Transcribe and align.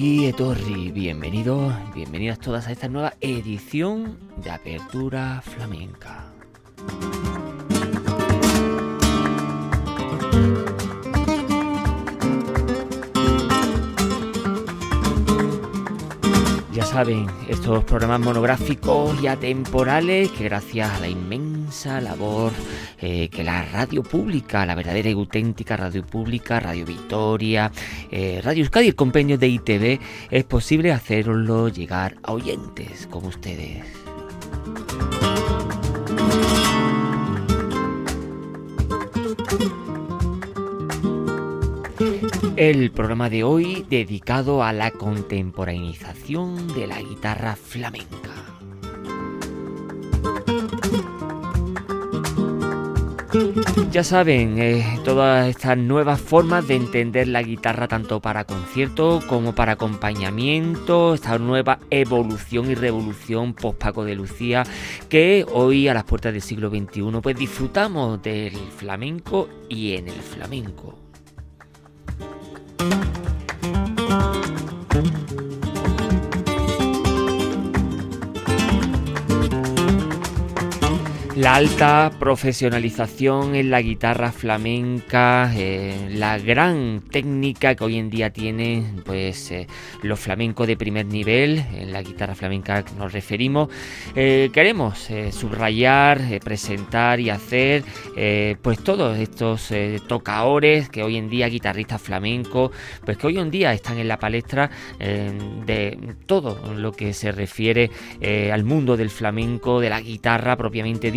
saioa. 0.00 0.30
todas 2.38 2.66
a 2.68 2.72
esta 2.72 2.88
nueva 2.88 3.12
edición 3.20 4.18
de 4.42 4.50
Apertura 4.50 5.42
Flamenca. 5.42 6.32
Ya 16.80 16.86
saben, 16.86 17.26
estos 17.46 17.84
programas 17.84 18.20
monográficos 18.20 19.22
y 19.22 19.26
atemporales 19.26 20.30
que 20.30 20.44
gracias 20.44 20.90
a 20.90 21.00
la 21.00 21.08
inmensa 21.08 22.00
labor 22.00 22.52
eh, 23.02 23.28
que 23.28 23.44
la 23.44 23.66
radio 23.66 24.02
pública, 24.02 24.64
la 24.64 24.74
verdadera 24.74 25.10
y 25.10 25.12
auténtica 25.12 25.76
radio 25.76 26.02
pública, 26.06 26.58
Radio 26.58 26.86
Victoria, 26.86 27.70
eh, 28.10 28.40
Radio 28.42 28.62
Euskadi, 28.62 28.88
el 28.88 28.94
compendio 28.94 29.36
de 29.36 29.48
ITV, 29.48 30.00
es 30.30 30.44
posible 30.44 30.90
hacerlo 30.90 31.68
llegar 31.68 32.16
a 32.22 32.32
oyentes 32.32 33.06
como 33.10 33.28
ustedes. 33.28 33.84
El 42.60 42.90
programa 42.90 43.30
de 43.30 43.42
hoy 43.42 43.86
dedicado 43.88 44.62
a 44.62 44.74
la 44.74 44.90
contemporaneización 44.90 46.74
de 46.74 46.86
la 46.86 47.00
guitarra 47.00 47.56
flamenca. 47.56 48.34
Ya 53.90 54.04
saben, 54.04 54.58
eh, 54.58 54.84
todas 55.06 55.48
estas 55.48 55.78
nuevas 55.78 56.20
formas 56.20 56.68
de 56.68 56.74
entender 56.74 57.28
la 57.28 57.42
guitarra 57.42 57.88
tanto 57.88 58.20
para 58.20 58.44
concierto 58.44 59.22
como 59.26 59.54
para 59.54 59.72
acompañamiento, 59.72 61.14
esta 61.14 61.38
nueva 61.38 61.78
evolución 61.88 62.70
y 62.70 62.74
revolución 62.74 63.54
post 63.54 63.78
Paco 63.78 64.04
de 64.04 64.16
Lucía 64.16 64.64
que 65.08 65.46
hoy 65.50 65.88
a 65.88 65.94
las 65.94 66.04
puertas 66.04 66.34
del 66.34 66.42
siglo 66.42 66.68
XXI 66.68 67.22
pues 67.22 67.36
disfrutamos 67.36 68.22
del 68.22 68.52
flamenco 68.52 69.48
y 69.70 69.94
en 69.94 70.08
el 70.08 70.20
flamenco. 70.20 71.09
Thank 72.80 73.14
you. 73.14 73.19
La 81.40 81.54
alta 81.54 82.12
profesionalización 82.18 83.54
en 83.54 83.70
la 83.70 83.80
guitarra 83.80 84.30
flamenca, 84.30 85.50
eh, 85.56 86.10
la 86.12 86.38
gran 86.38 87.02
técnica 87.10 87.74
que 87.74 87.82
hoy 87.82 87.96
en 87.96 88.10
día 88.10 88.30
tiene 88.30 88.84
pues 89.06 89.50
eh, 89.50 89.66
los 90.02 90.20
flamencos 90.20 90.66
de 90.66 90.76
primer 90.76 91.06
nivel, 91.06 91.64
en 91.72 91.94
la 91.94 92.02
guitarra 92.02 92.34
flamenca 92.34 92.84
nos 92.98 93.14
referimos, 93.14 93.70
eh, 94.14 94.50
queremos 94.52 95.08
subrayar, 95.30 96.20
presentar 96.44 97.20
y 97.20 97.30
hacer 97.30 97.84
pues 98.60 98.84
todos 98.84 99.18
estos 99.18 99.72
tocadores 100.08 100.90
que 100.90 101.02
hoy 101.02 101.16
en 101.16 101.30
día 101.30 101.48
guitarristas 101.48 102.02
flamencos, 102.02 102.70
pues 103.02 103.16
que 103.16 103.28
hoy 103.28 103.38
en 103.38 103.50
día 103.50 103.72
están 103.72 103.96
en 103.96 104.08
la 104.08 104.18
palestra 104.18 104.70
de 104.98 105.98
todo 106.26 106.74
lo 106.74 106.92
que 106.92 107.14
se 107.14 107.32
refiere 107.32 107.90
al 108.52 108.64
mundo 108.64 108.98
del 108.98 109.08
flamenco, 109.08 109.80
de 109.80 109.88
la 109.88 110.02
guitarra 110.02 110.58
propiamente 110.58 111.10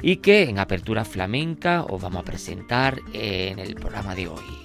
y 0.00 0.16
que 0.16 0.44
en 0.44 0.58
Apertura 0.58 1.04
Flamenca 1.04 1.84
os 1.84 2.00
vamos 2.00 2.20
a 2.20 2.24
presentar 2.24 2.98
en 3.12 3.58
el 3.58 3.74
programa 3.74 4.14
de 4.14 4.28
hoy. 4.28 4.62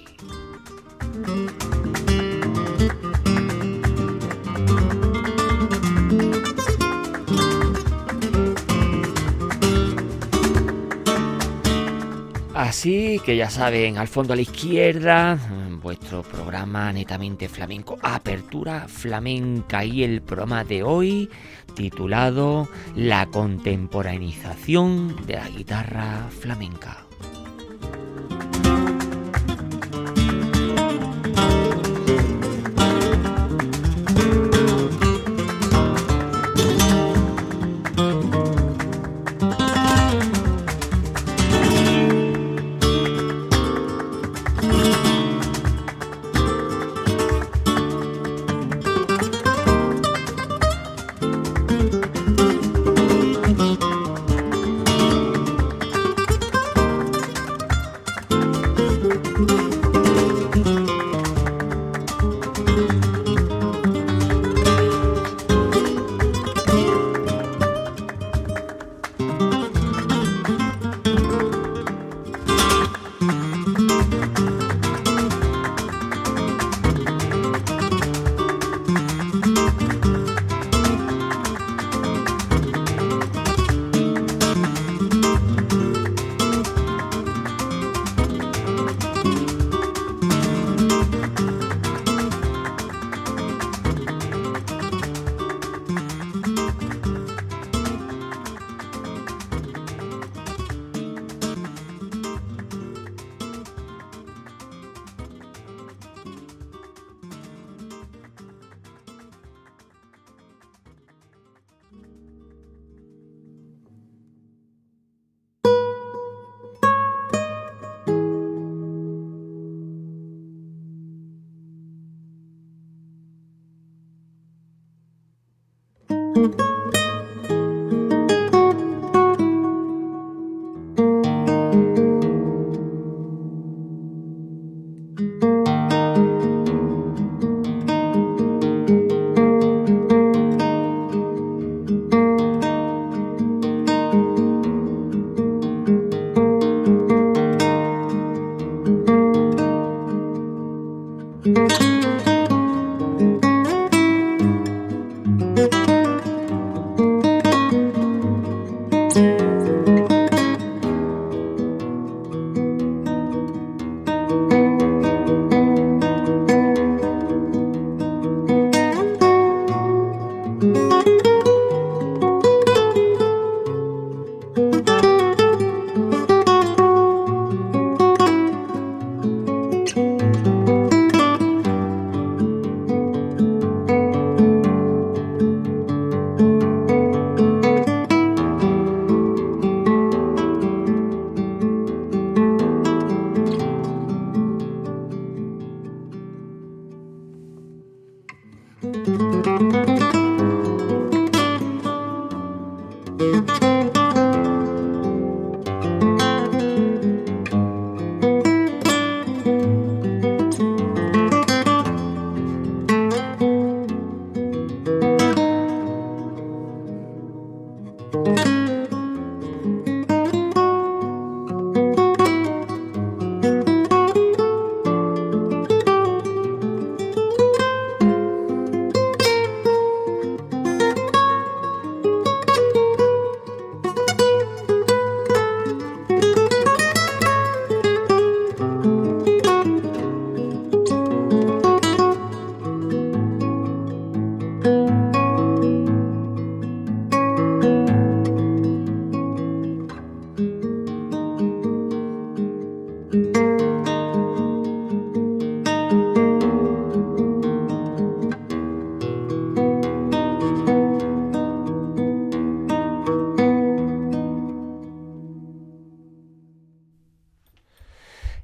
Así 12.54 13.22
que 13.25 13.36
ya 13.38 13.50
saben, 13.50 13.98
al 13.98 14.08
fondo 14.08 14.34
a 14.34 14.36
la 14.36 14.42
izquierda, 14.42 15.38
vuestro 15.81 16.22
programa 16.22 16.92
netamente 16.92 17.48
flamenco, 17.48 17.98
Apertura 18.02 18.88
Flamenca 18.88 19.86
y 19.86 20.04
el 20.04 20.22
programa 20.22 20.64
de 20.64 20.84
hoy 20.84 21.30
titulado 21.78 22.68
La 22.96 23.28
contemporaneización 23.28 25.16
de 25.28 25.36
la 25.36 25.48
guitarra 25.48 26.28
flamenca. 26.32 27.06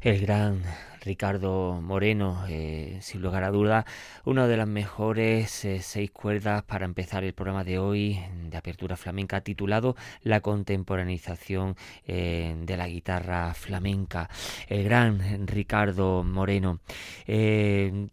El 0.04 0.20
gran 0.20 0.62
Ricardo 1.04 1.82
Moreno, 1.82 2.46
eh, 2.48 2.98
sin 3.02 3.22
lugar 3.22 3.44
a 3.44 3.52
duda, 3.52 3.86
una 4.24 4.48
de 4.48 4.56
las 4.56 4.68
mejores 4.68 5.66
eh, 5.66 5.82
seis 5.82 6.12
cuerdas 6.12 6.64
para 6.64 6.86
empezar 6.86 7.26
el 7.26 7.34
programa 7.34 7.66
de 7.66 7.78
hoy 7.78 8.20
de 8.50 8.56
apertura 8.56 8.96
flamenca 8.96 9.42
titulado 9.42 9.98
La 10.22 10.40
contemporaneización 10.40 11.76
eh, 12.08 12.56
de 12.58 12.78
la 12.78 12.88
guitarra 12.88 13.54
flamenca. 13.54 14.30
El 14.70 14.86
gran 14.86 15.46
Ricardo 15.46 16.24
Moreno, 16.24 16.80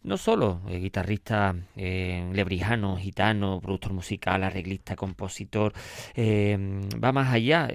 no 0.03 0.17
solo 0.17 0.61
guitarrista 0.67 1.55
lebrijano, 1.77 2.97
gitano, 2.97 3.61
productor 3.61 3.93
musical, 3.93 4.43
arreglista, 4.43 4.97
compositor, 4.97 5.73
va 6.17 7.13
más 7.13 7.33
allá 7.33 7.69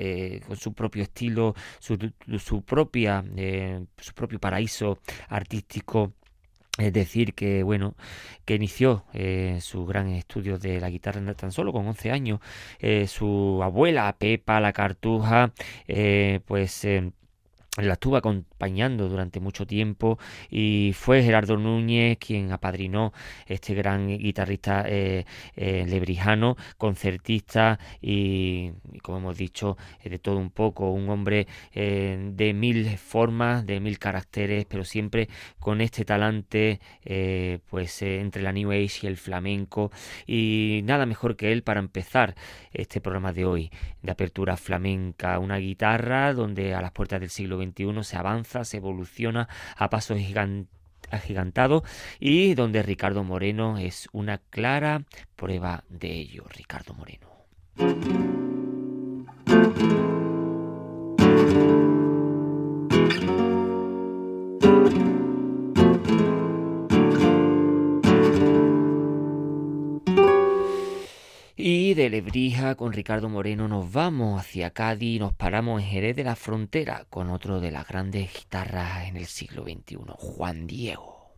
con 0.46 0.58
su 0.58 0.74
propio 0.74 1.04
estilo, 1.04 1.56
su, 1.80 1.98
su 2.40 2.64
propia, 2.64 3.24
su 3.98 4.14
propio 4.14 4.40
paraíso 4.40 5.00
artístico 5.30 6.14
es 6.78 6.92
decir, 6.92 7.34
que 7.34 7.64
bueno, 7.64 7.96
que 8.44 8.56
inició 8.56 9.06
eh, 9.14 9.60
su 9.62 9.86
gran 9.86 10.10
estudio 10.10 10.58
de 10.60 10.82
la 10.82 10.90
guitarra 10.90 11.22
tan 11.34 11.52
solo 11.54 11.72
con 11.72 11.88
11 11.88 12.12
años. 12.12 12.40
Eh, 12.80 13.08
su 13.08 13.62
abuela, 13.64 14.14
Pepa 14.20 14.60
la 14.60 14.74
Cartuja, 14.74 15.54
eh, 15.88 16.42
pues 16.46 16.86
la 17.84 17.94
estuvo 17.94 18.16
acompañando 18.16 19.10
durante 19.10 19.40
mucho 19.40 19.68
tiempo 19.68 20.18
y 20.50 20.94
fue 20.94 21.24
Gerardo 21.24 21.58
Núñez 21.58 22.18
quien 22.18 22.52
apadrinó 22.52 23.12
este 23.48 23.74
gran 23.74 24.08
guitarrista 24.08 24.86
eh, 24.88 25.26
eh, 25.56 25.86
lebrijano, 25.88 26.56
concertista 26.78 27.80
y, 28.02 28.72
como 29.02 29.18
hemos 29.18 29.38
dicho, 29.38 29.78
eh, 30.04 30.10
de 30.10 30.20
todo 30.20 30.38
un 30.38 30.52
poco, 30.52 30.92
un 30.92 31.10
hombre 31.10 31.48
de 31.74 32.54
mil 32.54 32.98
formas, 32.98 33.66
de 33.66 33.80
mil 33.80 34.00
caracteres, 34.00 34.66
pero 34.66 34.84
siempre 34.84 35.28
con 35.60 35.82
este 35.82 36.06
talante 36.06 36.80
pues 37.70 38.02
entre 38.02 38.42
la 38.42 38.52
New 38.52 38.72
Age 38.72 39.00
y 39.04 39.08
el 39.08 39.18
flamenco. 39.18 39.92
Y 40.26 40.82
nada 40.84 41.06
mejor 41.06 41.36
que 41.36 41.52
él 41.52 41.64
para 41.64 41.80
empezar 41.80 42.36
este 42.72 43.02
programa 43.02 43.34
de 43.34 43.46
hoy 43.46 43.72
de 44.02 44.12
apertura 44.12 44.58
flamenca, 44.58 45.40
una 45.40 45.58
guitarra 45.58 46.34
donde 46.34 46.74
a 46.74 46.82
las 46.82 46.92
puertas 46.92 47.20
del 47.20 47.30
siglo 47.30 47.58
Se 48.04 48.18
avanza, 48.18 48.64
se 48.66 48.78
evoluciona 48.78 49.48
a 49.76 49.90
pasos 49.90 50.18
agigantados 51.12 51.84
y 52.20 52.56
donde 52.56 52.84
Ricardo 52.84 53.24
Moreno 53.24 53.78
es 53.78 54.08
una 54.12 54.38
clara 54.38 55.04
prueba 55.36 55.84
de 55.90 56.12
ello. 56.12 56.46
Ricardo 56.50 56.94
Moreno. 56.94 57.28
Con 72.78 72.94
Ricardo 72.94 73.30
Moreno 73.30 73.68
nos 73.68 73.92
vamos 73.92 74.40
hacia 74.40 74.70
Cádiz 74.70 75.16
y 75.16 75.20
nos 75.20 75.34
paramos 75.34 75.82
en 75.82 75.88
Jerez 75.88 76.16
de 76.16 76.24
la 76.24 76.36
Frontera 76.36 77.06
con 77.10 77.32
otro 77.32 77.60
de 77.60 77.72
las 77.72 77.88
grandes 77.88 78.32
guitarras 78.32 79.08
en 79.08 79.18
el 79.18 79.26
siglo 79.26 79.64
XXI, 79.64 79.98
Juan 80.16 80.68
Diego. 80.68 81.34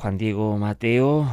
Juan 0.00 0.16
Diego 0.16 0.56
Mateo, 0.56 1.28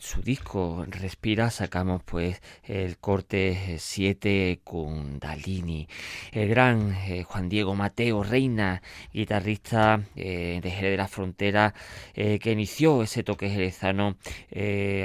su 0.00 0.22
disco 0.22 0.84
Respira, 0.88 1.50
sacamos 1.50 2.02
pues 2.04 2.40
el 2.64 2.98
corte 2.98 3.76
7 3.78 4.60
Kundalini. 4.64 5.88
El 6.32 6.48
gran 6.48 6.92
eh, 6.92 7.24
Juan 7.24 7.48
Diego 7.48 7.74
Mateo 7.74 8.22
Reina, 8.22 8.82
guitarrista 9.12 10.02
eh, 10.14 10.60
de 10.62 10.70
Jerez 10.70 10.92
de 10.92 10.96
la 10.96 11.08
Frontera, 11.08 11.74
eh, 12.14 12.38
que 12.38 12.52
inició 12.52 13.02
ese 13.02 13.22
toque 13.22 13.50
jerezano 13.50 14.16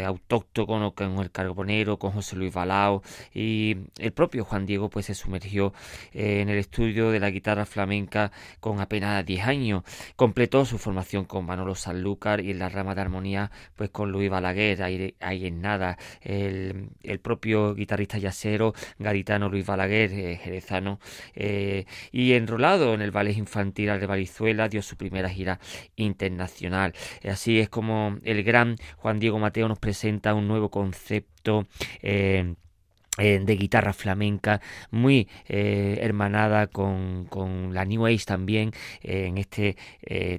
autóctono 0.05 0.93
con 0.93 1.19
el 1.19 1.31
carbonero, 1.31 1.97
con 1.99 2.11
José 2.11 2.35
Luis 2.35 2.53
Balao, 2.53 3.01
y 3.33 3.77
el 3.97 4.11
propio 4.13 4.45
Juan 4.45 4.65
Diego 4.65 4.89
pues 4.89 5.07
se 5.07 5.15
sumergió 5.15 5.73
en 6.13 6.49
el 6.49 6.57
estudio 6.57 7.11
de 7.11 7.19
la 7.19 7.29
guitarra 7.29 7.65
flamenca 7.65 8.31
con 8.59 8.79
apenas 8.79 9.25
10 9.25 9.47
años. 9.47 9.83
Completó 10.15 10.65
su 10.65 10.77
formación 10.77 11.25
con 11.25 11.45
Manolo 11.45 11.75
Sanlúcar 11.75 12.41
y 12.41 12.51
en 12.51 12.59
la 12.59 12.69
rama 12.69 12.95
de 12.95 13.01
armonía 13.01 13.51
pues 13.75 13.89
con 13.89 14.11
Luis 14.11 14.29
Balaguer, 14.29 14.60
ahí, 15.19 15.45
en 15.45 15.61
nada, 15.61 15.97
el, 16.21 16.89
propio 17.21 17.75
guitarrista 17.75 18.17
yacero 18.17 18.73
gaditano 18.99 19.49
Luis 19.49 19.65
Balaguer, 19.65 20.11
eh, 20.11 20.37
jerezano, 20.37 20.99
eh, 21.35 21.85
y 22.11 22.33
enrolado 22.33 22.93
en 22.93 23.01
el 23.01 23.11
ballet 23.11 23.37
infantil 23.37 23.99
de 23.99 24.05
Valizuela, 24.05 24.69
dio 24.69 24.81
su 24.81 24.95
primera 24.95 25.29
gira 25.29 25.59
internacional. 25.95 26.93
Así 27.23 27.59
es 27.59 27.69
como 27.69 28.17
el 28.23 28.43
gran 28.43 28.75
Juan 28.97 29.19
Diego 29.19 29.39
Mateo 29.39 29.67
nos 29.67 29.79
presenta 29.79 30.33
un 30.33 30.47
nuevo 30.47 30.69
concepto. 30.69 31.67
Eh, 32.01 32.55
de 33.17 33.57
guitarra 33.57 33.91
flamenca, 33.91 34.61
muy 34.89 35.27
eh, 35.49 35.99
hermanada 36.01 36.67
con, 36.67 37.25
con, 37.25 37.73
la 37.73 37.83
New 37.83 38.05
Age 38.05 38.23
también, 38.25 38.71
eh, 39.01 39.25
en 39.27 39.37
este 39.37 39.75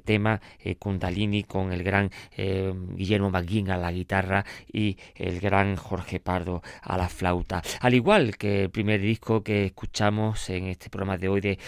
tema 0.05 0.41
Kundalini 0.79 1.45
con 1.45 1.73
el 1.73 1.83
gran 1.83 2.11
Guillermo 2.37 3.31
Maguín 3.31 3.71
a 3.71 3.77
la 3.77 3.93
guitarra 3.93 4.45
y 4.71 4.97
el 5.15 5.41
gran 5.41 5.77
Jorge 5.77 6.21
Pardo 6.21 6.63
a 6.83 6.97
la 6.97 7.09
flauta. 7.09 7.63
Al 7.81 7.95
igual 7.95 8.37
que 8.37 8.65
el 8.65 8.71
primer 8.71 9.01
disco 9.01 9.43
que 9.43 9.67
escuchamos 9.67 10.51
en 10.51 10.67
este 10.67 10.91
programa 10.91 11.19
de 11.19 11.29
hoy 11.29 11.41
de 11.41 11.59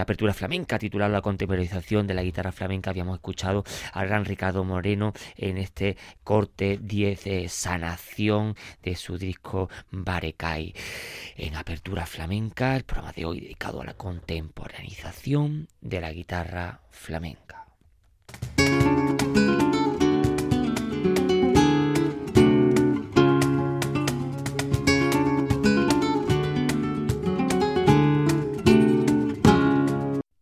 Apertura 0.00 0.32
Flamenca, 0.32 0.78
titulado 0.78 1.12
La 1.12 1.20
contemporalización 1.20 2.06
de 2.06 2.14
la 2.14 2.22
guitarra 2.22 2.52
flamenca, 2.52 2.90
habíamos 2.90 3.16
escuchado 3.16 3.64
al 3.92 4.08
gran 4.08 4.24
Ricardo 4.24 4.64
Moreno 4.64 5.12
en 5.36 5.58
este 5.58 5.96
corte 6.24 6.78
10 6.80 7.24
de 7.24 7.48
Sanación 7.48 8.54
de 8.82 8.96
su 8.96 9.18
disco 9.18 9.68
Bareca 9.90 10.41
en 10.44 11.54
Apertura 11.54 12.04
Flamenca, 12.04 12.74
el 12.74 12.82
programa 12.82 13.12
de 13.12 13.24
hoy 13.24 13.40
dedicado 13.40 13.80
a 13.80 13.84
la 13.84 13.94
contemporaneización 13.94 15.68
de 15.80 16.00
la 16.00 16.12
guitarra 16.12 16.80
flamenca. 16.90 17.66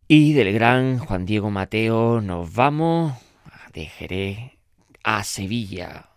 Y 0.07 0.33
del 0.33 0.51
gran 0.51 0.97
Juan 0.97 1.25
Diego 1.27 1.51
Mateo 1.51 2.21
nos 2.21 2.51
vamos 2.53 3.13
de 3.71 3.85
Jerez 3.85 4.39
a 5.03 5.23
Sevilla 5.23 6.09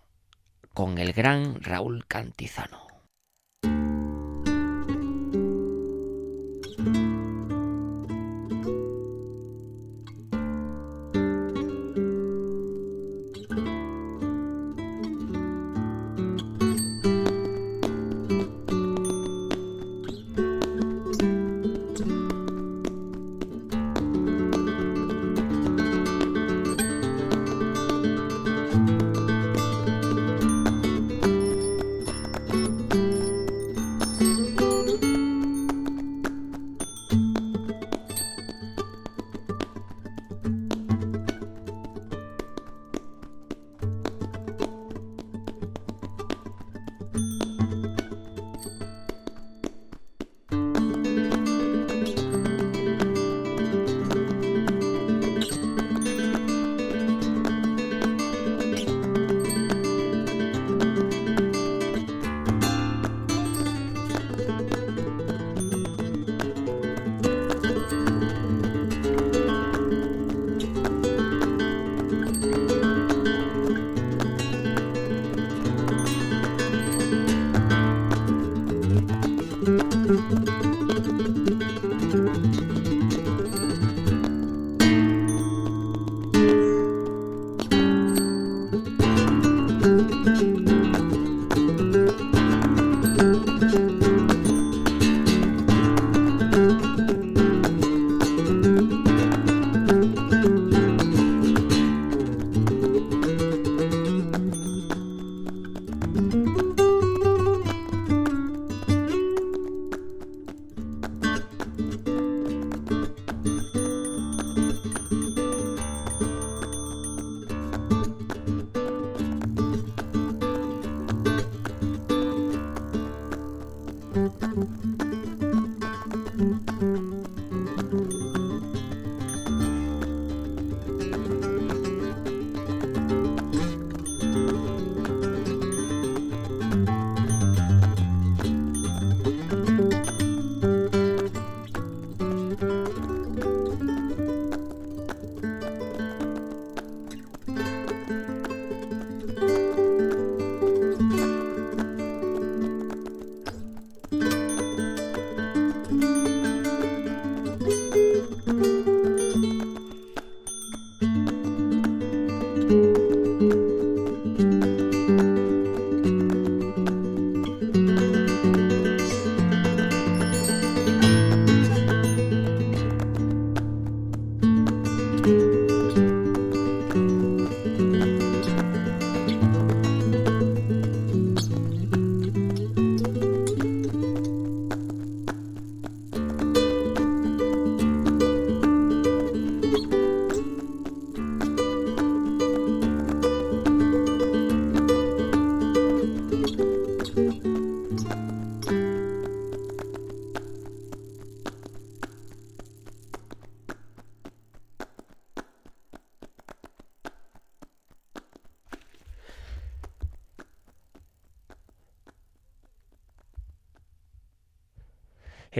con 0.72 0.96
el 0.96 1.12
gran 1.12 1.62
Raúl 1.62 2.06
Cantizano. 2.06 2.83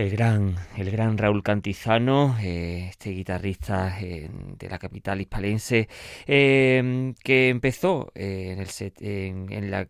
El 0.05 0.11
gran, 0.11 0.55
el 0.77 0.91
gran 0.91 1.17
Raúl 1.17 1.41
Cantizano, 1.41 2.37
eh, 2.39 2.89
este 2.91 3.09
guitarrista 3.09 3.99
eh, 3.99 4.29
de 4.59 4.69
la 4.69 4.77
capital 4.77 5.19
hispalense, 5.19 5.89
eh, 6.27 7.13
que 7.23 7.49
empezó 7.49 8.11
en, 8.13 8.59
el 8.59 8.69
en, 8.99 9.71
la 9.71 9.87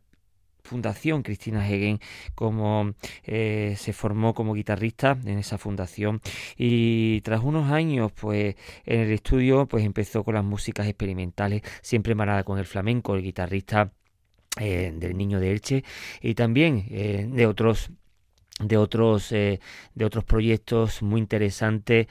Fundación 0.63 1.21
Cristina 1.21 1.67
Hegen 1.67 1.99
como 2.33 2.93
se 3.23 3.93
formó 3.93 4.33
como 4.33 4.55
guitarrista 4.55 5.17
en 5.25 5.37
esa 5.37 5.59
fundación. 5.59 6.21
Y 6.57 7.21
tras 7.21 7.43
unos 7.43 7.71
años 7.71 8.11
pues 8.13 8.55
en 8.85 9.01
el 9.01 9.11
estudio 9.11 9.67
pues 9.67 9.83
empezó 9.85 10.23
con 10.23 10.33
las 10.33 10.43
músicas 10.43 10.87
experimentales 10.87 11.61
siempre 11.81 12.15
marada 12.15 12.43
con 12.43 12.57
el 12.57 12.65
flamenco 12.65 13.13
el 13.13 13.21
guitarrista 13.21 13.91
del 14.57 15.17
niño 15.17 15.39
de 15.39 15.51
Elche 15.51 15.83
y 16.21 16.33
también 16.33 16.87
de 17.35 17.45
otros 17.45 17.91
de 18.59 18.77
otros 18.77 19.31
eh, 19.33 19.59
de 19.95 20.05
otros 20.05 20.23
proyectos 20.23 21.01
muy 21.01 21.19
interesantes 21.19 22.07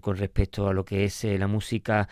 con 0.00 0.16
respecto 0.16 0.68
a 0.68 0.72
lo 0.72 0.84
que 0.84 1.04
es 1.04 1.24
eh, 1.24 1.38
la 1.38 1.46
música 1.46 2.08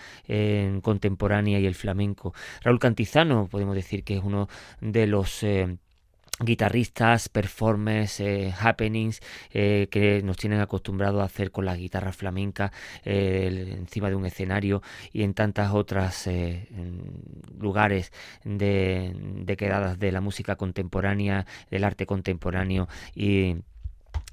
contemporánea 0.82 1.58
y 1.58 1.66
el 1.66 1.74
flamenco. 1.74 2.34
Raúl 2.62 2.78
Cantizano 2.78 3.48
podemos 3.48 3.74
decir 3.74 4.04
que 4.04 4.16
es 4.16 4.22
uno 4.22 4.48
de 4.80 5.06
los 5.06 5.42
eh, 5.42 5.76
guitarristas, 6.40 7.28
performers, 7.28 8.20
eh, 8.20 8.54
happenings 8.58 9.20
eh, 9.52 9.88
que 9.90 10.22
nos 10.22 10.36
tienen 10.36 10.60
acostumbrados 10.60 11.20
a 11.20 11.24
hacer 11.24 11.50
con 11.50 11.64
la 11.64 11.76
guitarra 11.76 12.12
flamenca 12.12 12.72
eh, 13.04 13.76
encima 13.78 14.08
de 14.08 14.16
un 14.16 14.26
escenario 14.26 14.82
y 15.12 15.22
en 15.22 15.34
tantas 15.34 15.72
otras 15.72 16.28
lugares 17.58 18.12
de, 18.44 19.12
de 19.14 19.56
quedadas 19.56 19.98
de 19.98 20.12
la 20.12 20.20
música 20.20 20.56
contemporánea, 20.56 21.46
del 21.70 21.84
arte 21.84 22.06
contemporáneo 22.06 22.88
y 23.14 23.56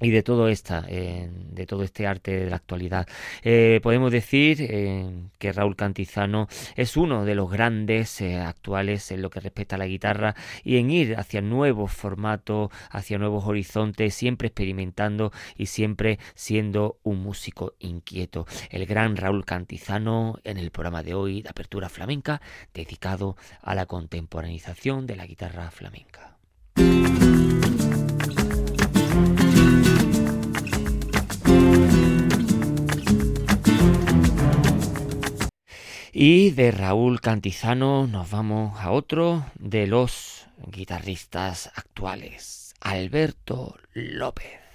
y 0.00 0.10
de 0.10 0.22
todo 0.22 0.48
esta, 0.48 0.84
eh, 0.88 1.28
de 1.30 1.66
todo 1.66 1.82
este 1.82 2.06
arte 2.06 2.32
de 2.32 2.50
la 2.50 2.56
actualidad. 2.56 3.06
Eh, 3.42 3.80
podemos 3.82 4.10
decir 4.10 4.58
eh, 4.60 5.10
que 5.38 5.52
Raúl 5.52 5.76
Cantizano 5.76 6.48
es 6.74 6.96
uno 6.96 7.24
de 7.24 7.34
los 7.34 7.50
grandes 7.50 8.22
actuales 8.22 9.10
en 9.10 9.22
lo 9.22 9.30
que 9.30 9.40
respecta 9.40 9.76
a 9.76 9.78
la 9.78 9.86
guitarra 9.86 10.34
y 10.64 10.78
en 10.78 10.90
ir 10.90 11.16
hacia 11.16 11.40
nuevos 11.42 11.92
formatos, 11.92 12.70
hacia 12.90 13.18
nuevos 13.18 13.44
horizontes, 13.46 14.14
siempre 14.14 14.48
experimentando 14.48 15.32
y 15.56 15.66
siempre 15.66 16.18
siendo 16.34 16.98
un 17.02 17.22
músico 17.22 17.74
inquieto. 17.78 18.46
El 18.70 18.86
gran 18.86 19.16
Raúl 19.16 19.44
Cantizano 19.44 20.38
en 20.44 20.56
el 20.56 20.70
programa 20.70 21.02
de 21.02 21.14
hoy 21.14 21.42
de 21.42 21.50
Apertura 21.50 21.88
Flamenca, 21.88 22.40
dedicado 22.72 23.36
a 23.62 23.74
la 23.74 23.86
contemporaneización 23.86 25.06
de 25.06 25.16
la 25.16 25.26
guitarra 25.26 25.70
flamenca. 25.70 26.38
Y 36.12 36.50
de 36.50 36.72
Raúl 36.72 37.20
Cantizano 37.20 38.08
nos 38.08 38.30
vamos 38.30 38.80
a 38.80 38.90
otro 38.90 39.44
de 39.54 39.86
los 39.86 40.46
guitarristas 40.66 41.70
actuales, 41.76 42.74
Alberto 42.80 43.76
López. 43.94 44.69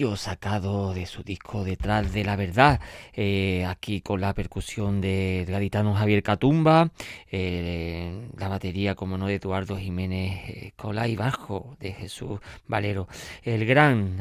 Estos 0.00 0.20
tanguillos 0.20 0.20
sacados 0.20 0.94
de 0.94 1.06
su 1.06 1.22
disco 1.22 1.64
Detrás 1.64 2.12
de 2.12 2.24
la 2.24 2.36
Verdad, 2.36 2.80
eh, 3.12 3.66
aquí 3.66 4.00
con 4.00 4.20
la 4.20 4.32
percusión 4.32 5.00
de, 5.00 5.44
gaditano 5.46 5.94
Javier 5.94 6.22
Catumba, 6.22 6.90
eh, 7.30 8.28
la 8.38 8.48
batería, 8.48 8.94
como 8.94 9.18
no, 9.18 9.26
de 9.26 9.34
Eduardo 9.34 9.76
Jiménez 9.76 10.48
eh, 10.48 10.72
Cola 10.76 11.06
y 11.06 11.16
bajo 11.16 11.76
de 11.80 11.92
Jesús 11.92 12.40
Valero. 12.66 13.08
El 13.42 13.66
gran 13.66 14.18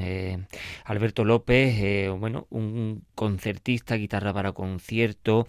Alberto 0.86 1.24
López, 1.24 2.10
bueno, 2.20 2.48
un 2.50 3.04
concertista, 3.16 3.96
guitarra 3.96 4.34
para 4.34 4.52
concierto, 4.52 5.48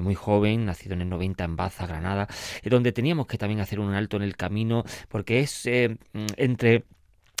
muy 0.00 0.14
joven, 0.14 0.66
nacido 0.66 0.94
en 0.94 1.02
el 1.02 1.08
90 1.08 1.44
en 1.44 1.56
Baza, 1.56 1.86
Granada, 1.86 2.26
donde 2.64 2.92
teníamos 2.92 3.26
que 3.26 3.38
también 3.38 3.60
hacer 3.60 3.80
un 3.80 3.94
alto 3.94 4.16
en 4.16 4.22
el 4.22 4.36
camino, 4.36 4.84
porque 5.08 5.40
es 5.40 5.66
en 5.66 5.98
entre 6.36 6.84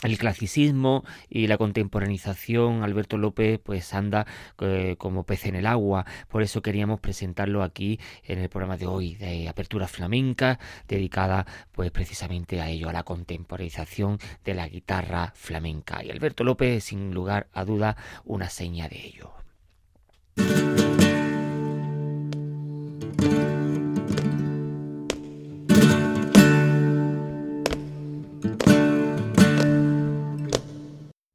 el 0.02 0.18
clasicismo 0.18 1.04
y 1.28 1.46
la 1.46 1.56
contemporanización, 1.56 2.82
Alberto 2.82 3.16
López 3.16 3.58
pues 3.62 3.94
anda 3.94 4.26
eh, 4.60 4.96
como 4.98 5.24
pez 5.24 5.46
en 5.46 5.56
el 5.56 5.66
agua, 5.66 6.04
por 6.28 6.42
eso 6.42 6.60
queríamos 6.60 7.00
presentarlo 7.00 7.62
aquí 7.62 7.98
en 8.24 8.38
el 8.38 8.48
programa 8.48 8.76
de 8.76 8.86
hoy 8.86 9.14
de 9.14 9.48
Apertura 9.48 9.88
Flamenca, 9.88 10.58
dedicada 10.86 11.46
pues 11.72 11.90
precisamente 11.90 12.60
a 12.60 12.68
ello, 12.68 12.88
a 12.88 12.92
la 12.92 13.04
contemporanización 13.04 14.18
de 14.44 14.54
la 14.54 14.68
guitarra 14.68 15.32
flamenca. 15.34 16.04
Y 16.04 16.10
Alberto 16.10 16.44
López, 16.44 16.84
sin 16.84 17.14
lugar 17.14 17.48
a 17.52 17.64
duda, 17.64 17.96
una 18.24 18.50
seña 18.50 18.88
de 18.88 19.06
ello. 19.06 19.32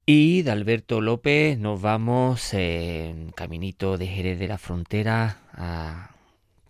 Y 0.05 0.41
de 0.41 0.51
Alberto 0.51 0.99
López 0.99 1.59
nos 1.59 1.79
vamos 1.79 2.53
en 2.53 3.31
caminito 3.31 3.97
de 3.97 4.07
Jerez 4.07 4.39
de 4.39 4.47
la 4.47 4.57
Frontera 4.57 5.37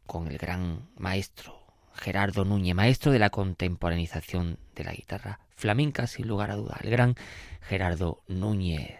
con 0.05 0.27
el 0.27 0.37
gran 0.37 0.89
maestro 0.97 1.57
Gerardo 1.93 2.43
Núñez, 2.43 2.75
maestro 2.75 3.11
de 3.11 3.19
la 3.19 3.29
contemporanización 3.29 4.57
de 4.75 4.83
la 4.83 4.91
guitarra 4.91 5.39
flamenca, 5.55 6.07
sin 6.07 6.27
lugar 6.27 6.51
a 6.51 6.55
duda, 6.55 6.77
el 6.83 6.89
gran 6.89 7.15
Gerardo 7.61 8.21
Núñez. 8.27 8.99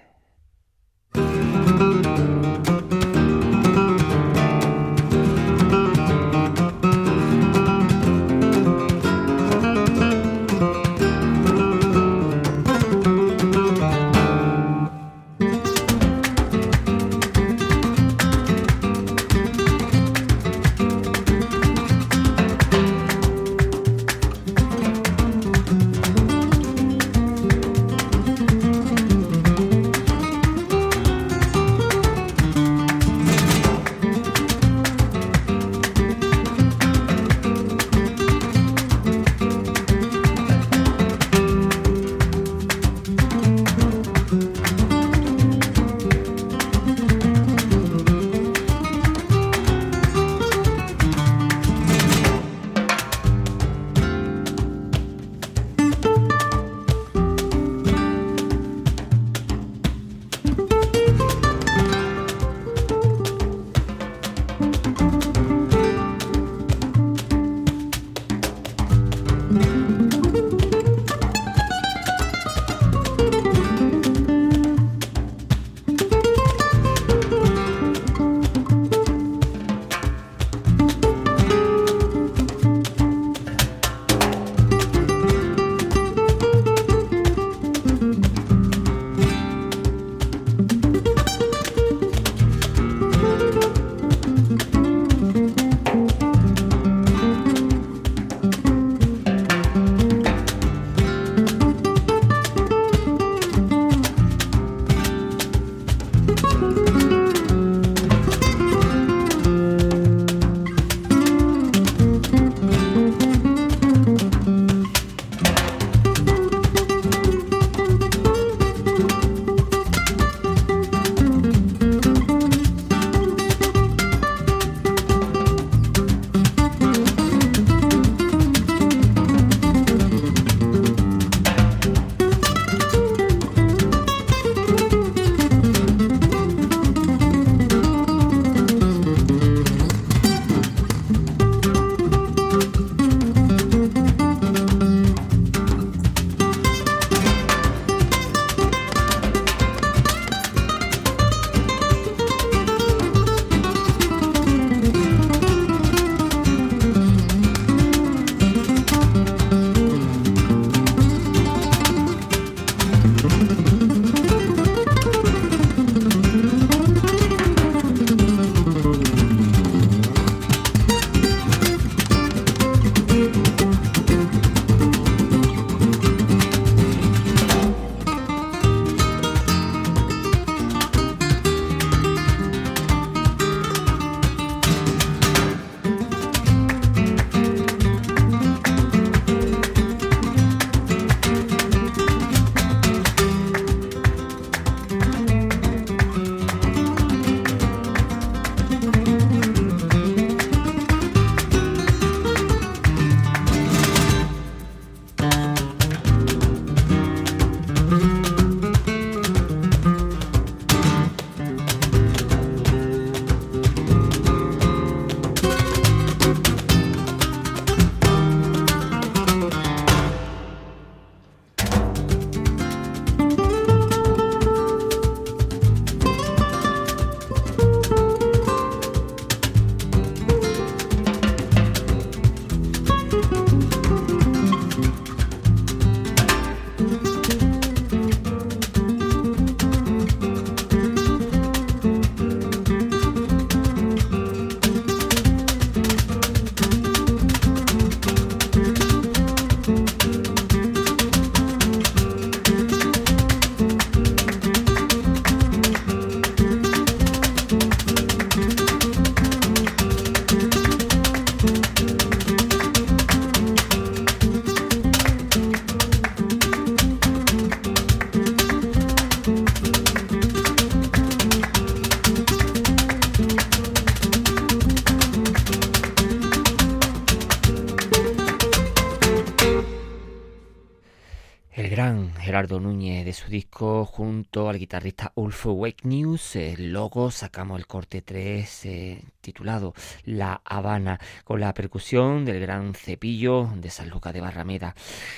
Gerardo 282.32 282.62
Núñez 282.62 283.04
de 283.04 283.12
su 283.12 283.30
disco 283.30 283.84
junto 283.84 284.48
al 284.48 284.58
guitarrista 284.58 285.12
Ulf 285.16 285.48
Wake 285.48 285.86
News, 285.86 286.38
luego 286.60 287.12
sacamos 287.12 287.60
el 287.60 287.68
corte 287.68 288.02
3 288.02 288.66
eh, 288.68 289.04
titulado 289.20 289.74
La 290.06 290.42
Habana 290.46 290.98
con 291.26 291.42
la 291.42 291.54
percusión 291.54 292.24
del 292.24 292.40
gran 292.40 292.74
Cepillo 292.74 293.50
de 293.58 293.70
San 293.70 293.90
Lucas 293.90 294.14
de 294.14 294.22
Barrameda. 294.22 294.76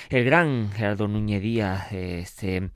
El 0.08 0.24
gran 0.24 0.72
Gerardo 0.72 1.06
Núñez 1.06 1.40
Díaz, 1.40 1.92
este 1.92 2.70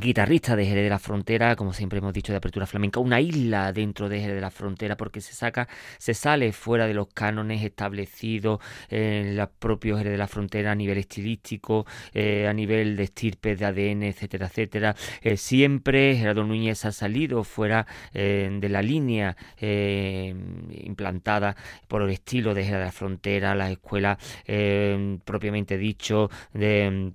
guitarrista 0.00 0.56
de 0.56 0.64
Jerez 0.64 0.84
de 0.84 0.90
la 0.90 0.98
Frontera, 0.98 1.54
como 1.56 1.72
siempre 1.72 1.98
hemos 1.98 2.14
dicho 2.14 2.32
de 2.32 2.38
Apertura 2.38 2.66
Flamenca, 2.66 3.00
una 3.00 3.20
isla 3.20 3.72
dentro 3.72 4.08
de 4.08 4.20
Jerez 4.20 4.34
de 4.34 4.40
la 4.40 4.50
Frontera 4.50 4.96
porque 4.96 5.20
se 5.20 5.34
saca, 5.34 5.68
se 5.98 6.14
sale 6.14 6.52
fuera 6.52 6.86
de 6.86 6.94
los 6.94 7.08
cánones 7.08 7.62
establecidos 7.62 8.60
en 8.88 9.36
la 9.36 9.50
propia 9.50 9.98
Jerez 9.98 10.12
de 10.12 10.18
la 10.18 10.26
Frontera 10.26 10.72
a 10.72 10.74
nivel 10.74 10.98
estilístico, 10.98 11.86
eh, 12.14 12.48
a 12.48 12.52
nivel 12.52 12.96
de 12.96 13.04
estirpes, 13.04 13.58
de 13.58 13.66
ADN, 13.66 14.04
etcétera, 14.04 14.46
etcétera. 14.46 14.96
Eh, 15.20 15.36
siempre 15.36 16.16
Gerardo 16.16 16.44
Núñez 16.44 16.84
ha 16.86 16.92
salido 16.92 17.44
fuera 17.44 17.86
eh, 18.14 18.48
de 18.60 18.68
la 18.68 18.82
línea 18.82 19.36
implantada 19.60 21.56
por 21.88 22.02
el 22.02 22.10
estilo 22.10 22.54
de 22.54 22.64
Jerez 22.64 22.78
de 22.78 22.84
la 22.86 22.92
Frontera, 22.92 23.54
la 23.54 23.70
escuela 23.70 24.18
propiamente 25.24 25.76
dicho 25.76 26.30
de 26.54 27.12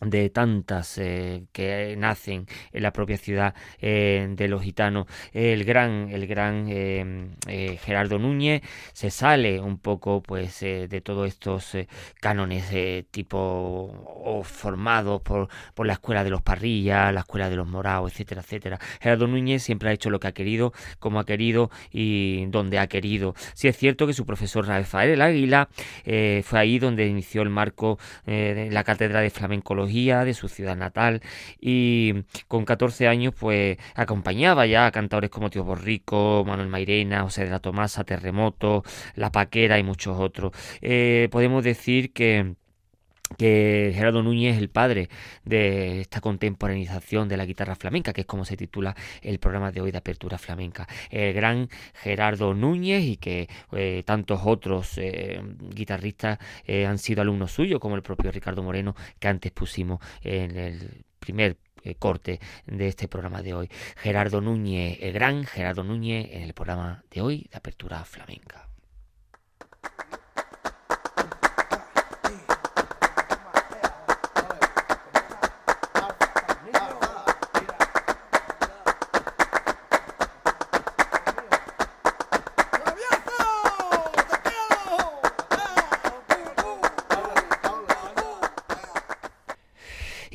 de 0.00 0.28
tantas 0.30 0.98
eh, 0.98 1.44
que 1.52 1.94
nacen 1.96 2.46
en 2.72 2.82
la 2.82 2.92
propia 2.92 3.16
ciudad 3.16 3.54
eh, 3.80 4.26
de 4.30 4.48
los 4.48 4.62
gitanos. 4.62 5.06
El 5.32 5.64
gran 5.64 6.10
el 6.10 6.26
gran 6.26 6.66
eh, 6.68 7.78
Gerardo 7.82 8.18
Núñez 8.18 8.62
se 8.92 9.10
sale 9.10 9.60
un 9.60 9.78
poco 9.78 10.22
pues 10.22 10.60
de 10.60 11.00
todos 11.02 11.28
estos 11.28 11.76
cánones 12.20 12.66
tipo 13.10 14.42
formados 14.44 15.22
por, 15.22 15.48
por 15.74 15.86
la 15.86 15.94
escuela 15.94 16.24
de 16.24 16.30
los 16.30 16.42
parrillas 16.42 17.12
la 17.12 17.20
escuela 17.20 17.48
de 17.48 17.56
los 17.56 17.66
morados 17.66 18.12
etcétera 18.12 18.42
etcétera. 18.42 18.78
Gerardo 19.00 19.26
Núñez 19.26 19.62
siempre 19.62 19.88
ha 19.88 19.92
hecho 19.92 20.10
lo 20.10 20.20
que 20.20 20.28
ha 20.28 20.32
querido 20.32 20.72
como 20.98 21.20
ha 21.20 21.24
querido 21.24 21.70
y 21.90 22.46
donde 22.46 22.78
ha 22.78 22.86
querido. 22.86 23.34
Si 23.54 23.68
es 23.68 23.76
cierto 23.76 24.06
que 24.06 24.12
su 24.12 24.26
profesor 24.26 24.66
Rafael 24.66 25.10
el 25.10 25.22
Águila 25.22 25.68
fue 26.04 26.58
ahí 26.58 26.78
donde 26.78 27.06
inició 27.06 27.42
el 27.42 27.50
marco 27.50 27.98
de 28.26 28.68
la 28.70 28.84
cátedra 28.84 29.20
de 29.20 29.30
de 29.86 30.34
su 30.34 30.48
ciudad 30.48 30.76
natal 30.76 31.22
y 31.60 32.24
con 32.48 32.64
14 32.64 33.08
años 33.08 33.34
pues 33.38 33.78
acompañaba 33.94 34.66
ya 34.66 34.86
a 34.86 34.90
cantadores 34.92 35.30
como 35.30 35.50
Tío 35.50 35.64
Borrico, 35.64 36.44
Manuel 36.46 36.68
Mairena, 36.68 37.22
José 37.22 37.44
de 37.44 37.50
la 37.50 37.60
Tomasa, 37.60 38.04
Terremoto, 38.04 38.82
La 39.14 39.30
Paquera 39.32 39.78
y 39.78 39.82
muchos 39.82 40.18
otros. 40.18 40.52
Eh, 40.82 41.28
podemos 41.30 41.64
decir 41.64 42.12
que 42.12 42.54
que 43.36 43.92
Gerardo 43.94 44.22
Núñez 44.22 44.54
es 44.54 44.62
el 44.62 44.68
padre 44.68 45.08
de 45.44 46.00
esta 46.00 46.20
contemporaneización 46.20 47.28
de 47.28 47.36
la 47.36 47.44
guitarra 47.44 47.74
flamenca, 47.74 48.12
que 48.12 48.22
es 48.22 48.26
como 48.26 48.44
se 48.44 48.56
titula 48.56 48.94
el 49.22 49.38
programa 49.38 49.72
de 49.72 49.80
hoy 49.80 49.90
de 49.90 49.98
Apertura 49.98 50.38
Flamenca. 50.38 50.86
El 51.10 51.34
gran 51.34 51.68
Gerardo 51.94 52.54
Núñez 52.54 53.02
y 53.04 53.16
que 53.16 53.48
eh, 53.72 54.02
tantos 54.06 54.40
otros 54.44 54.98
eh, 54.98 55.42
guitarristas 55.74 56.38
eh, 56.64 56.86
han 56.86 56.98
sido 56.98 57.22
alumnos 57.22 57.52
suyos, 57.52 57.80
como 57.80 57.96
el 57.96 58.02
propio 58.02 58.30
Ricardo 58.30 58.62
Moreno, 58.62 58.94
que 59.18 59.28
antes 59.28 59.52
pusimos 59.52 60.00
en 60.22 60.56
el 60.56 61.04
primer 61.18 61.56
corte 62.00 62.40
de 62.66 62.88
este 62.88 63.06
programa 63.06 63.42
de 63.42 63.54
hoy. 63.54 63.70
Gerardo 63.96 64.40
Núñez, 64.40 64.98
el 65.00 65.12
gran 65.12 65.44
Gerardo 65.44 65.84
Núñez 65.84 66.28
en 66.32 66.42
el 66.42 66.52
programa 66.52 67.04
de 67.12 67.20
hoy 67.20 67.48
de 67.50 67.56
Apertura 67.56 68.04
Flamenca. 68.04 68.68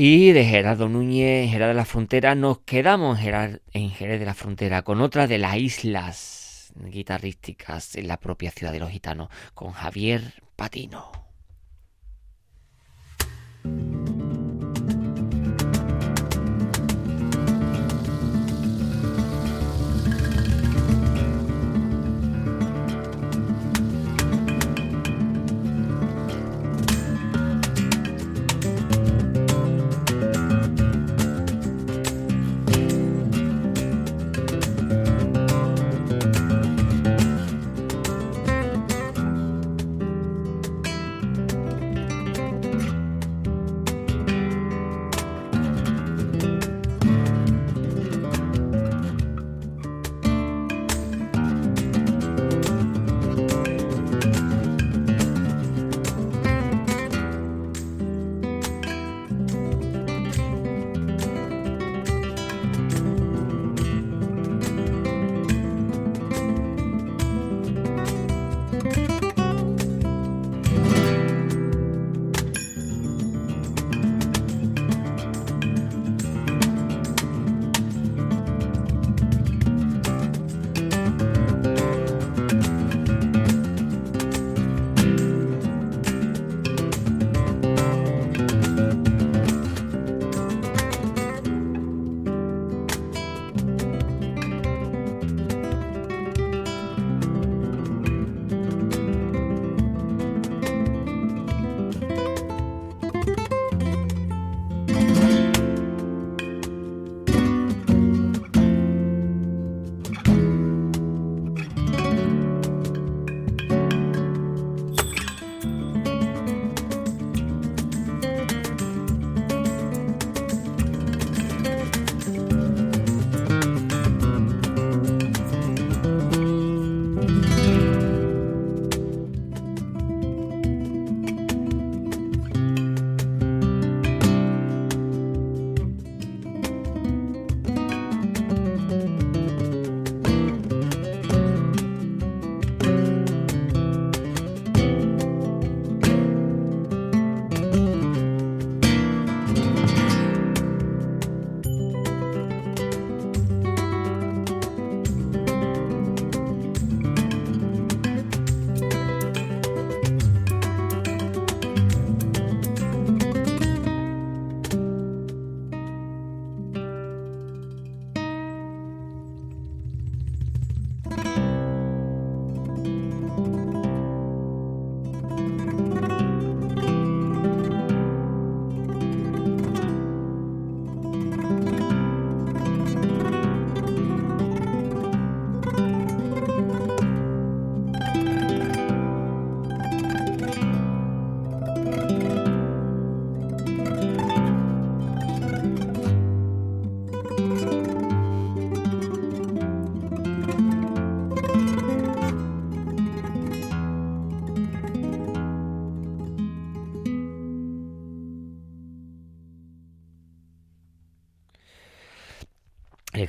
Y 0.03 0.31
de 0.31 0.45
Gerardo 0.45 0.89
Núñez, 0.89 1.51
Gerardo 1.51 1.75
de 1.75 1.75
la 1.75 1.85
Frontera, 1.85 2.33
nos 2.33 2.61
quedamos 2.61 3.19
en 3.19 3.91
Jerez 3.91 4.19
de 4.19 4.25
la 4.25 4.33
Frontera 4.33 4.81
con 4.81 4.99
otra 4.99 5.27
de 5.27 5.37
las 5.37 5.55
islas 5.57 6.73
guitarrísticas 6.73 7.95
en 7.97 8.07
la 8.07 8.19
propia 8.19 8.49
ciudad 8.49 8.73
de 8.73 8.79
los 8.79 8.89
gitanos, 8.89 9.29
con 9.53 9.73
Javier 9.73 10.41
Patino. 10.55 11.20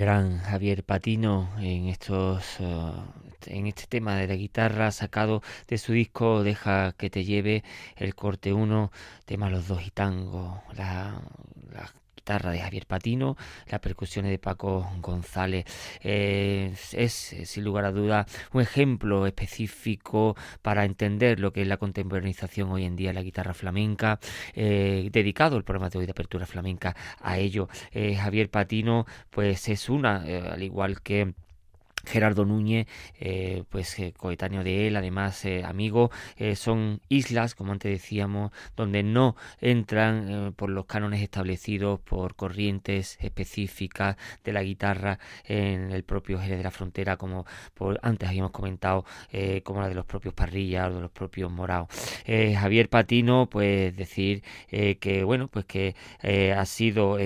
Gran 0.02 0.38
Javier 0.40 0.82
Patino 0.82 1.48
en 1.58 1.86
estos 1.86 2.58
uh, 2.58 2.92
en 3.46 3.68
este 3.68 3.86
tema 3.86 4.16
de 4.16 4.26
la 4.26 4.34
guitarra 4.34 4.90
sacado 4.90 5.42
de 5.68 5.78
su 5.78 5.92
disco 5.92 6.42
Deja 6.42 6.92
que 6.98 7.08
te 7.08 7.24
lleve 7.24 7.62
el 7.94 8.16
corte 8.16 8.52
1 8.52 8.90
tema 9.26 9.48
los 9.48 9.68
dos 9.68 9.86
y 9.86 9.92
tango 9.92 10.60
la 10.74 11.22
guitarra 12.22 12.52
de 12.52 12.60
Javier 12.60 12.86
Patino, 12.86 13.36
las 13.68 13.80
percusiones 13.80 14.30
de 14.30 14.38
Paco 14.38 14.88
González. 15.00 15.64
Eh, 16.02 16.72
es, 16.92 17.12
sin 17.12 17.64
lugar 17.64 17.84
a 17.84 17.90
duda, 17.90 18.26
un 18.52 18.62
ejemplo 18.62 19.26
específico 19.26 20.36
para 20.62 20.84
entender 20.84 21.40
lo 21.40 21.52
que 21.52 21.62
es 21.62 21.66
la 21.66 21.78
contemporaneización 21.78 22.70
hoy 22.70 22.84
en 22.84 22.94
día 22.94 23.10
en 23.10 23.16
la 23.16 23.22
guitarra 23.22 23.54
flamenca, 23.54 24.20
eh, 24.54 25.08
dedicado 25.10 25.56
el 25.56 25.64
programa 25.64 25.90
de 25.90 25.98
hoy 25.98 26.06
de 26.06 26.12
apertura 26.12 26.46
flamenca 26.46 26.94
a 27.20 27.38
ello. 27.38 27.68
Eh, 27.90 28.14
Javier 28.14 28.50
Patino, 28.50 29.04
pues 29.30 29.68
es 29.68 29.88
una, 29.88 30.18
al 30.52 30.62
igual 30.62 31.02
que 31.02 31.34
Gerardo 32.04 32.44
Núñez, 32.44 32.86
eh, 33.18 33.64
pues 33.68 33.98
eh, 33.98 34.12
coetáneo 34.16 34.64
de 34.64 34.86
él, 34.86 34.96
además 34.96 35.44
eh, 35.44 35.64
amigo, 35.64 36.10
son 36.54 37.00
islas, 37.08 37.54
como 37.54 37.72
antes 37.72 37.90
decíamos, 37.92 38.52
donde 38.76 39.02
no 39.02 39.36
entran 39.60 40.52
por 40.56 40.70
los 40.70 40.86
cánones 40.86 41.22
establecidos 41.22 42.00
por 42.00 42.34
corrientes 42.34 43.18
específicas 43.20 44.16
de 44.44 44.52
la 44.52 44.62
guitarra 44.62 45.18
en 45.44 45.92
el 45.92 46.02
propio 46.02 46.38
Jerez 46.40 46.58
de 46.58 46.64
la 46.64 46.70
Frontera, 46.70 47.16
como 47.16 47.46
por, 47.74 48.00
antes 48.02 48.28
habíamos 48.28 48.50
comentado, 48.50 49.04
como 49.62 49.80
la 49.80 49.88
de 49.88 49.94
los 49.94 50.04
propios 50.04 50.34
Parrillas 50.34 50.90
o 50.90 50.94
de 50.94 51.00
los 51.00 51.10
propios 51.10 51.50
Morados. 51.50 51.88
Javier 52.26 52.88
Patino, 52.88 53.48
pues 53.48 53.96
decir 53.96 54.42
que 54.68 55.22
bueno, 55.24 55.48
pues 55.48 55.64
que 55.64 55.94
ha 56.56 56.64
sido 56.66 57.18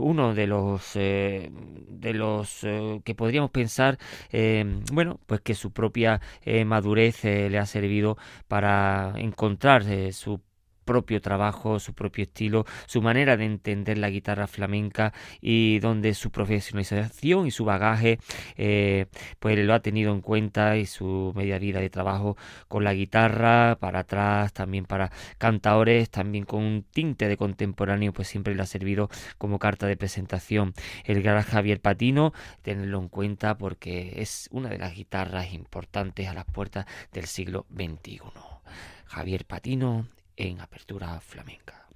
uno 0.00 0.34
de 0.34 0.46
los 0.46 0.94
de 0.94 2.12
los 2.12 2.60
que 3.04 3.14
podríamos 3.14 3.50
pensar 3.50 3.85
eh, 4.32 4.64
bueno, 4.92 5.20
pues 5.26 5.40
que 5.40 5.54
su 5.54 5.72
propia 5.72 6.20
eh, 6.42 6.64
madurez 6.64 7.24
eh, 7.24 7.48
le 7.50 7.58
ha 7.58 7.66
servido 7.66 8.16
para 8.48 9.12
encontrar 9.16 9.84
su 10.12 10.40
propio 10.86 11.20
trabajo, 11.20 11.78
su 11.78 11.92
propio 11.92 12.22
estilo, 12.22 12.64
su 12.86 13.02
manera 13.02 13.36
de 13.36 13.44
entender 13.44 13.98
la 13.98 14.08
guitarra 14.08 14.46
flamenca 14.46 15.12
y 15.42 15.80
donde 15.80 16.14
su 16.14 16.30
profesionalización 16.30 17.46
y 17.46 17.50
su 17.50 17.66
bagaje 17.66 18.18
eh, 18.56 19.06
pues 19.38 19.58
lo 19.58 19.74
ha 19.74 19.80
tenido 19.80 20.12
en 20.12 20.22
cuenta 20.22 20.78
y 20.78 20.86
su 20.86 21.32
media 21.36 21.58
vida 21.58 21.80
de 21.80 21.90
trabajo 21.90 22.38
con 22.68 22.84
la 22.84 22.94
guitarra 22.94 23.76
para 23.78 24.00
atrás, 24.00 24.52
también 24.54 24.86
para 24.86 25.10
cantadores, 25.36 26.08
también 26.08 26.44
con 26.44 26.62
un 26.62 26.82
tinte 26.82 27.28
de 27.28 27.36
contemporáneo 27.36 28.12
pues 28.12 28.28
siempre 28.28 28.54
le 28.54 28.62
ha 28.62 28.66
servido 28.66 29.10
como 29.36 29.58
carta 29.58 29.86
de 29.86 29.96
presentación. 29.96 30.72
El 31.04 31.22
gran 31.22 31.42
Javier 31.42 31.80
Patino, 31.80 32.32
tenerlo 32.62 33.00
en 33.00 33.08
cuenta 33.08 33.58
porque 33.58 34.14
es 34.16 34.48
una 34.52 34.68
de 34.70 34.78
las 34.78 34.94
guitarras 34.94 35.52
importantes 35.52 36.28
a 36.28 36.34
las 36.34 36.44
puertas 36.44 36.86
del 37.12 37.26
siglo 37.26 37.66
XXI. 37.74 38.20
Javier 39.06 39.44
Patino 39.44 40.06
en 40.36 40.60
Apertura 40.60 41.20
Flamenca. 41.20 41.86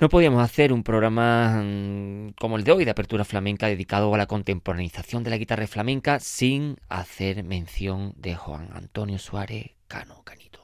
No 0.00 0.08
podíamos 0.08 0.42
hacer 0.42 0.72
un 0.72 0.82
programa 0.82 1.60
mm, 1.62 2.30
como 2.40 2.56
el 2.56 2.64
de 2.64 2.72
hoy 2.72 2.86
de 2.86 2.90
Apertura 2.90 3.22
Flamenca 3.26 3.66
dedicado 3.66 4.14
a 4.14 4.18
la 4.18 4.24
contemporaneización 4.24 5.24
de 5.24 5.30
la 5.30 5.36
guitarra 5.36 5.66
flamenca 5.66 6.20
sin 6.20 6.78
hacer 6.88 7.44
mención 7.44 8.14
de 8.16 8.34
Juan 8.34 8.70
Antonio 8.72 9.18
Suárez 9.18 9.72
Cano 9.88 10.22
Canito. 10.24 10.62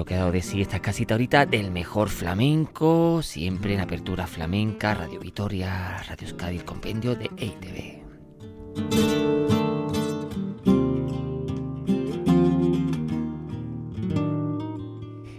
Lo 0.00 0.06
que 0.06 0.14
ha 0.14 0.20
dado 0.20 0.32
de 0.32 0.40
sí 0.40 0.62
esta 0.62 0.80
casita 0.80 1.12
ahorita 1.12 1.44
del 1.44 1.70
mejor 1.70 2.08
flamenco, 2.08 3.20
siempre 3.20 3.74
en 3.74 3.80
apertura 3.80 4.26
flamenca, 4.26 4.94
Radio 4.94 5.20
Vitoria, 5.20 6.02
Radio 6.08 6.26
Euskadi, 6.26 6.60
compendio 6.60 7.14
de 7.14 7.28
EITV. 7.36 8.00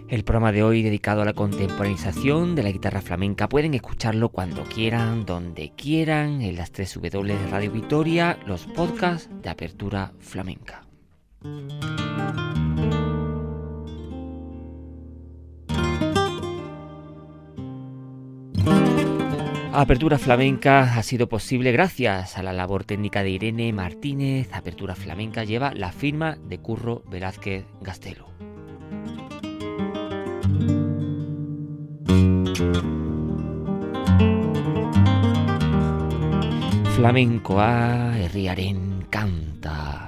El 0.08 0.22
programa 0.22 0.52
de 0.52 0.62
hoy 0.62 0.84
dedicado 0.84 1.22
a 1.22 1.24
la 1.24 1.32
contemporanización 1.32 2.54
de 2.54 2.62
la 2.62 2.70
guitarra 2.70 3.00
flamenca 3.00 3.48
pueden 3.48 3.74
escucharlo 3.74 4.28
cuando 4.28 4.62
quieran, 4.62 5.26
donde 5.26 5.72
quieran, 5.74 6.40
en 6.40 6.54
las 6.54 6.70
3 6.70 7.00
W 7.02 7.36
de 7.36 7.46
Radio 7.48 7.72
Vitoria, 7.72 8.38
los 8.46 8.66
podcasts 8.66 9.28
de 9.42 9.50
apertura 9.50 10.12
flamenca. 10.20 10.86
Apertura 19.74 20.18
Flamenca 20.18 20.98
ha 20.98 21.02
sido 21.02 21.30
posible 21.30 21.72
gracias 21.72 22.36
a 22.36 22.42
la 22.42 22.52
labor 22.52 22.84
técnica 22.84 23.22
de 23.22 23.30
Irene 23.30 23.72
Martínez. 23.72 24.52
Apertura 24.52 24.94
Flamenca 24.94 25.44
lleva 25.44 25.72
la 25.72 25.92
firma 25.92 26.36
de 26.36 26.58
Curro 26.58 27.02
Velázquez 27.06 27.64
Gastelo. 27.80 28.26
Flamenco 36.94 37.58
a 37.58 38.18
herriaren 38.18 39.06
canta. 39.08 40.01